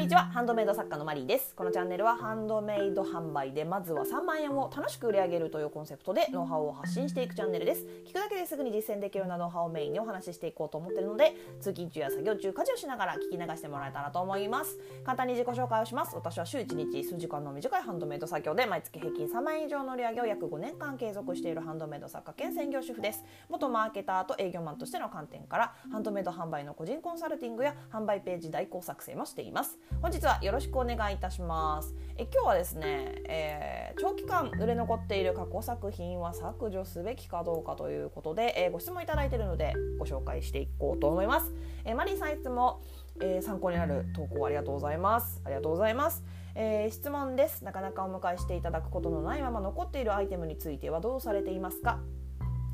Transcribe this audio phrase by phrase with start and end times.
[0.00, 0.30] にちは。
[0.32, 1.54] ハンドメイド作家のマリーです。
[1.54, 7.84] このチャンネルはハンドメイド販売でまずは3万円を楽しく売り上げるというコンセプトでノウハウを発信していくチャンネルです。
[8.06, 14.78] 聞くだけですぐに実践できるようなノウハウをメインにお話ししていこうと思ってるので通勤中や作業中家事をしながら聞き流してもらえたらと思います。
[15.04, 16.16] 簡単に自己紹介をします。
[16.16, 23.22] 私は週1日数時間の短いハンドメイド作業で毎月平均3万円以上の売り上げを約5年間継続しているハンドメイド作家兼専業主婦です。
[23.50, 29.78] 元マーケターと営業マンとしての観点からハンドメイド販売の個人コンサルティングや販売ページ代行作成もしています。
[30.00, 31.94] 本日はよろしくお願いいたします。
[32.16, 41.52] え今日はですね、えー、長期間売れ残っている過去作品は削除すべきかどうかということで、えー、ご質問いただいているのでご紹介していこうと思います、
[41.84, 42.82] えー、マリーさんいつも、
[43.22, 45.42] え参考になる投稿ありがとうございます。
[45.44, 46.24] ありがとうございます。
[46.54, 47.64] えー、質問です。
[47.64, 52.00] なかなかお迎えしていただくことのないまま残っているアイテムについてはどうされていますか？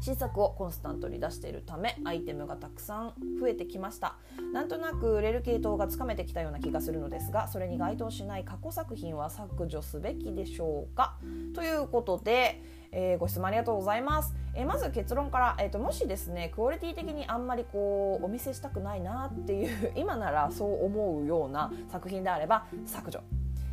[0.00, 4.16] 新作をコンスタントに出しているためアイテムがたくさん増えてきました。
[4.52, 11.16] なんとなく売れる系統がつかめてきたような気がするのですがそれに該当しない過去作品は削除すべきでしょうか？
[11.54, 23.20] ということで、えー、ご質問ありがとうございます、えー、まず結論から、えーと、もしですねクオリティ的にあんまりこうお見せしたくないなっていう今ならそう思うような作品であれば削除。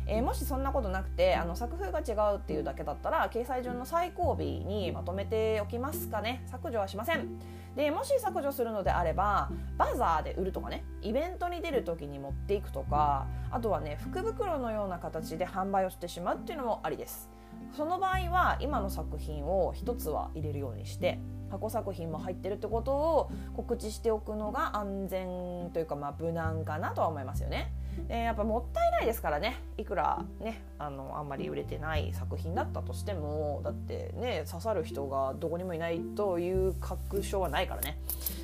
[0.06, 6.44] えー、もしそんなことなくてあの作風が違うっていうだけだったら掲載順の最後尾にまとめておきますかね。
[6.46, 7.38] 削除はしません。
[7.74, 17.30] でもし削除するのであればバザーで売るとかねイベントに出る時に持っていくとかあとはね福袋のような形で販売をしてしまうっていうのもありです。
[17.72, 21.18] その場合は今の作品を一つは入れるようにして
[21.50, 27.72] 過去作品も入ってるってことを告知しておくのが安全というかまあ無難かなとは思いますよね。
[28.08, 29.56] でやっぱもったいないですからね。
[29.78, 37.98] いくらねあのあんまり売れてない作品だったとしてもだってね刺さる人がどこにもいないという確証はないからね、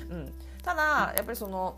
[0.09, 1.77] うん、ただやっぱりその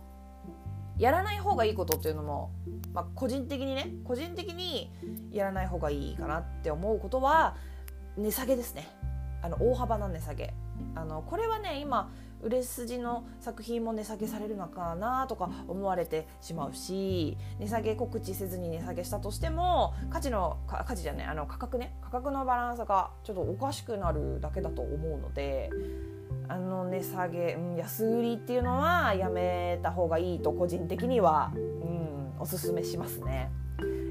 [0.97, 2.51] やらない方がいいことっていうのも、
[2.93, 4.91] まあ、個人的にね個人的に
[5.31, 7.55] やらない方がいいかなって思うことは
[8.17, 8.87] 値下げですね。
[9.41, 10.53] あの大幅な値下げ。
[10.95, 12.11] あのこれはね今
[12.43, 25.69] 売れ筋の作品も値下げされるのかなとか思われてしまうし値下げ告知せずに値下げしたとしても価値の価値じゃないあの価格ね価格のバランスがちょっとおかしくなるだけだと思うので
[26.47, 33.49] あの値下げ、安売りっていうのはやめた方がいいと個人的には、うん、おすすめしますね。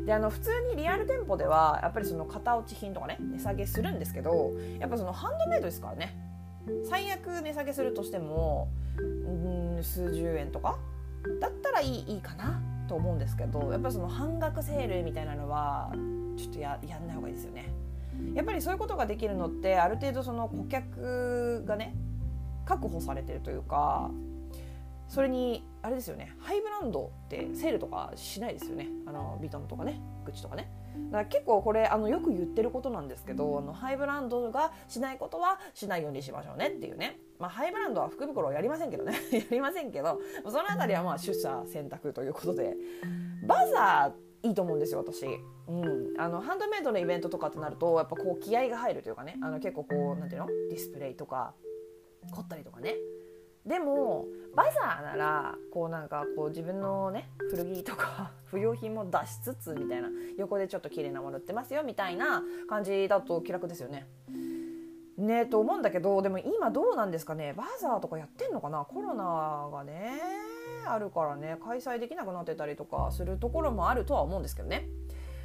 [0.06, 6.16] であの普通にリアル店舗ではやっぱりその型落ち品とかね値下げするんですけどやっぱそのハンドメイドですからね
[6.88, 8.68] 最悪値下げするとしても
[8.98, 9.00] う
[9.80, 10.78] ん数十円とか？
[11.40, 12.60] だったらいいいいかな？
[12.88, 15.92] と思うんですけどやっぱりその半額セールみたいなのは
[16.36, 17.72] ちょっとややんない方がいいですよね。
[18.34, 21.94] やっぱりそういうことができるのってある程度その顧客がね
[22.66, 24.10] 確保されてるというか
[25.08, 28.88] それにあれですよねハイブランドってセールとかしないですよね。
[29.06, 30.70] あのビトンとかねグッチとかね。
[31.10, 36.96] だから結構これあのよく言ってることなんですけどあのハイブランドがしないことはしないようにしましょうねっていう。
[36.96, 39.14] ね、まあ、ハイブランドは福袋をやりませんけどね。
[39.32, 42.76] やりませんけどその辺りはまあ出社選択ということで。
[43.46, 45.24] バザーいいと思うんですよ私、
[45.68, 49.36] うん、あのハンドメイドのイベントとかってなるとやっぱこう気合が入るというかね。
[49.42, 50.46] あの結構こうなんていうの？
[50.68, 51.54] ディスプレイとか
[52.30, 52.96] 凝ったりとかね
[53.66, 64.06] でもバザーならこうなんかこう自分のね古着とか 不用品も出しつつみたいな横でちょっと綺麗なもの売ってますよみたいな感じだと気楽ですよね。
[65.16, 70.20] ねと思うんだけどでも今どうなんですかねバザーとかやってんのかなコロナがね
[70.86, 74.88] あるからね開催できなくなってたりとかするところもあるとは思うんですけどね。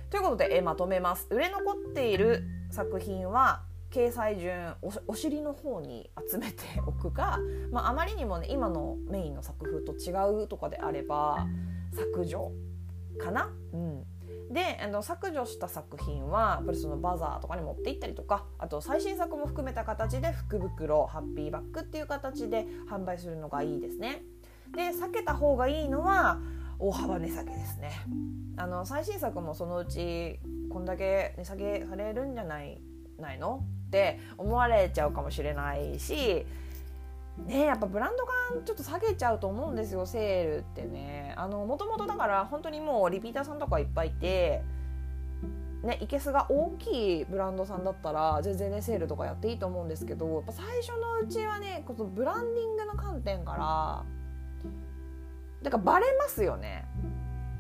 [0.10, 1.28] ということでえまとめます。
[1.30, 3.62] 売れ残っている作品は
[3.98, 4.76] 掲載順
[5.08, 7.40] お尻の方に集めておくか、
[7.72, 11.48] まあ、あまりにもね今のメインの作風と違うとかであれば
[11.94, 12.52] 削除
[13.20, 13.50] かな？
[13.74, 14.04] うん
[14.52, 24.24] であの削除した作品はやっぱりそのバザーとかに持って行ったりとかあと最新作も含めた形で福袋ハッピーバッグっていう形で販売するのがいいですね。
[24.74, 26.40] で避けた方がいいのは
[26.80, 27.92] 大幅値下げですね。
[28.56, 30.40] あの最新作もそのうち
[30.70, 32.82] こんだけ値下げされるんじゃない
[33.18, 33.66] ないの？
[33.88, 36.46] って思われちゃうかもしれないし
[37.46, 41.34] ねやっぱブランド感ちょっと下げちゃうと思うんですよセールってね。
[41.38, 44.64] あのもともとだから本当にもうリピーターさんとかいっぱいいて
[45.84, 54.04] ね、いけすが大きいブランドさんだったら全然ねセールとかやっていいと思うんですけどやっぱ最初のうちはねこのブランディングの観点から
[55.62, 56.86] だからバレますよね。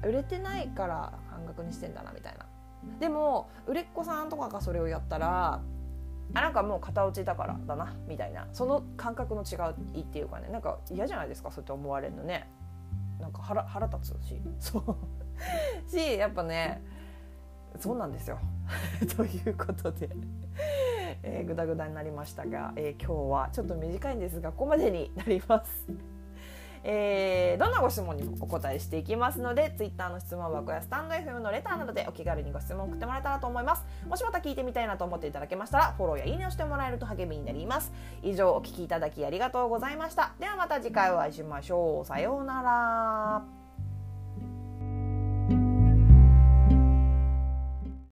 [0.03, 2.45] 売れてないから半額にしてんだなみたいな。
[2.99, 5.61] でも売れっ子さんとかがそれをやったら
[6.33, 8.47] あなんかもう型落ちだからだなみたいな。
[8.53, 9.55] その感覚の違
[9.97, 12.49] いっていうかねなんか嫌じゃないですかそうやって思われるのね。
[13.19, 14.41] なんか腹腹立つし。
[14.59, 15.89] そう。
[15.89, 16.83] しやっぱね
[17.79, 18.39] そうなんですよ。
[19.15, 20.09] ということで、
[21.23, 25.87] えー、ぐだぐだになりましたが、えー、今日はちょっと短いんですがここまでになります。
[26.83, 33.83] えー、どんなご質問にもお答えしていきますので Twitter の質問箱やスタンド FM のレターなどでお気軽にご質問を送ってもらえたらと思います。
[34.07, 37.91] もしまた聞いてみたいなと思っていただけましたらフォローやいいねをしてもらえると励みになります。
[38.23, 40.33] 以上お聴きいただきありがとうございました。
[40.39, 42.05] ではまた次回お会いしましょう。
[42.05, 43.56] さようなら。